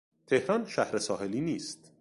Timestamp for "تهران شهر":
0.27-0.97